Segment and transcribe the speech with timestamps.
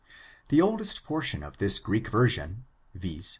[0.49, 2.65] The oldest portion of this Greek version,
[2.95, 3.27] viz.